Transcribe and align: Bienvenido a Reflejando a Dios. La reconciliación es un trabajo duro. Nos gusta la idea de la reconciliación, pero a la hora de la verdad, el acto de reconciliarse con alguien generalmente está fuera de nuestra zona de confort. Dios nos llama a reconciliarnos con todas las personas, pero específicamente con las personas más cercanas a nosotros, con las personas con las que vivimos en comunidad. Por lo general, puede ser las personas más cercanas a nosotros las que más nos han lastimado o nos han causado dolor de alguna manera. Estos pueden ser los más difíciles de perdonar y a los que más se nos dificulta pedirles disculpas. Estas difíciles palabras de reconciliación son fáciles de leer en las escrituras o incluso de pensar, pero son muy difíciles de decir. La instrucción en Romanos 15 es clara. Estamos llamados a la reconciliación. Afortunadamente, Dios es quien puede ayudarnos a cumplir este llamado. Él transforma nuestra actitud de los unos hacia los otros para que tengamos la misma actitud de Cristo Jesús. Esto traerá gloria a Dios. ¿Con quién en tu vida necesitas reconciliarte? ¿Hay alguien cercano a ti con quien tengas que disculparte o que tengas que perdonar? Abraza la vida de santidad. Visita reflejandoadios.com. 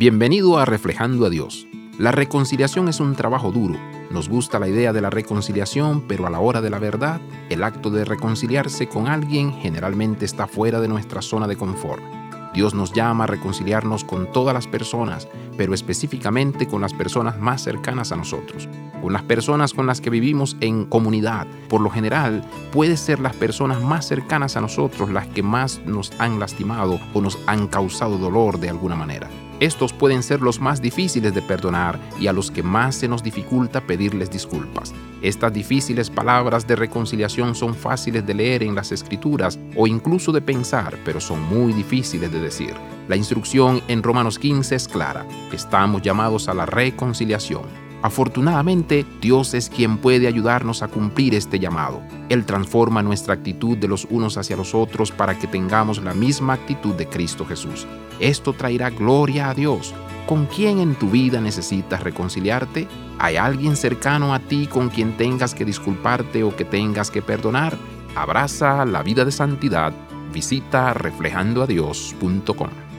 Bienvenido 0.00 0.56
a 0.56 0.64
Reflejando 0.64 1.26
a 1.26 1.28
Dios. 1.28 1.66
La 1.98 2.10
reconciliación 2.10 2.88
es 2.88 3.00
un 3.00 3.14
trabajo 3.16 3.52
duro. 3.52 3.78
Nos 4.10 4.30
gusta 4.30 4.58
la 4.58 4.66
idea 4.66 4.94
de 4.94 5.02
la 5.02 5.10
reconciliación, 5.10 6.06
pero 6.08 6.26
a 6.26 6.30
la 6.30 6.40
hora 6.40 6.62
de 6.62 6.70
la 6.70 6.78
verdad, 6.78 7.20
el 7.50 7.62
acto 7.62 7.90
de 7.90 8.06
reconciliarse 8.06 8.88
con 8.88 9.08
alguien 9.08 9.52
generalmente 9.52 10.24
está 10.24 10.46
fuera 10.46 10.80
de 10.80 10.88
nuestra 10.88 11.20
zona 11.20 11.46
de 11.46 11.56
confort. 11.56 12.02
Dios 12.54 12.72
nos 12.72 12.94
llama 12.94 13.24
a 13.24 13.26
reconciliarnos 13.26 14.04
con 14.04 14.32
todas 14.32 14.54
las 14.54 14.66
personas, 14.66 15.28
pero 15.58 15.74
específicamente 15.74 16.66
con 16.66 16.80
las 16.80 16.94
personas 16.94 17.38
más 17.38 17.62
cercanas 17.62 18.10
a 18.10 18.16
nosotros, 18.16 18.70
con 19.02 19.12
las 19.12 19.24
personas 19.24 19.74
con 19.74 19.86
las 19.86 20.00
que 20.00 20.08
vivimos 20.08 20.56
en 20.62 20.86
comunidad. 20.86 21.46
Por 21.68 21.82
lo 21.82 21.90
general, 21.90 22.42
puede 22.72 22.96
ser 22.96 23.20
las 23.20 23.36
personas 23.36 23.82
más 23.82 24.08
cercanas 24.08 24.56
a 24.56 24.62
nosotros 24.62 25.10
las 25.10 25.26
que 25.26 25.42
más 25.42 25.78
nos 25.84 26.10
han 26.18 26.40
lastimado 26.40 26.98
o 27.12 27.20
nos 27.20 27.38
han 27.46 27.66
causado 27.66 28.16
dolor 28.16 28.58
de 28.60 28.70
alguna 28.70 28.96
manera. 28.96 29.28
Estos 29.60 29.92
pueden 29.92 30.22
ser 30.22 30.40
los 30.40 30.58
más 30.58 30.80
difíciles 30.80 31.34
de 31.34 31.42
perdonar 31.42 32.00
y 32.18 32.28
a 32.28 32.32
los 32.32 32.50
que 32.50 32.62
más 32.62 32.94
se 32.94 33.08
nos 33.08 33.22
dificulta 33.22 33.82
pedirles 33.82 34.30
disculpas. 34.30 34.94
Estas 35.20 35.52
difíciles 35.52 36.08
palabras 36.08 36.66
de 36.66 36.76
reconciliación 36.76 37.54
son 37.54 37.74
fáciles 37.74 38.26
de 38.26 38.32
leer 38.32 38.62
en 38.62 38.74
las 38.74 38.90
escrituras 38.90 39.58
o 39.76 39.86
incluso 39.86 40.32
de 40.32 40.40
pensar, 40.40 40.96
pero 41.04 41.20
son 41.20 41.42
muy 41.42 41.74
difíciles 41.74 42.32
de 42.32 42.40
decir. 42.40 42.72
La 43.06 43.16
instrucción 43.16 43.82
en 43.86 44.02
Romanos 44.02 44.38
15 44.38 44.74
es 44.74 44.88
clara. 44.88 45.26
Estamos 45.52 46.00
llamados 46.00 46.48
a 46.48 46.54
la 46.54 46.64
reconciliación. 46.64 47.89
Afortunadamente, 48.02 49.04
Dios 49.20 49.52
es 49.52 49.68
quien 49.68 49.98
puede 49.98 50.26
ayudarnos 50.26 50.82
a 50.82 50.88
cumplir 50.88 51.34
este 51.34 51.58
llamado. 51.58 52.00
Él 52.30 52.46
transforma 52.46 53.02
nuestra 53.02 53.34
actitud 53.34 53.76
de 53.76 53.88
los 53.88 54.06
unos 54.08 54.38
hacia 54.38 54.56
los 54.56 54.74
otros 54.74 55.12
para 55.12 55.38
que 55.38 55.46
tengamos 55.46 56.02
la 56.02 56.14
misma 56.14 56.54
actitud 56.54 56.94
de 56.94 57.06
Cristo 57.06 57.44
Jesús. 57.44 57.86
Esto 58.18 58.54
traerá 58.54 58.90
gloria 58.90 59.50
a 59.50 59.54
Dios. 59.54 59.94
¿Con 60.26 60.46
quién 60.46 60.78
en 60.78 60.94
tu 60.94 61.10
vida 61.10 61.40
necesitas 61.40 62.02
reconciliarte? 62.02 62.88
¿Hay 63.18 63.36
alguien 63.36 63.76
cercano 63.76 64.32
a 64.32 64.38
ti 64.38 64.66
con 64.66 64.88
quien 64.88 65.16
tengas 65.16 65.54
que 65.54 65.64
disculparte 65.64 66.42
o 66.42 66.54
que 66.56 66.64
tengas 66.64 67.10
que 67.10 67.20
perdonar? 67.20 67.76
Abraza 68.14 68.84
la 68.86 69.02
vida 69.02 69.24
de 69.24 69.32
santidad. 69.32 69.92
Visita 70.32 70.94
reflejandoadios.com. 70.94 72.89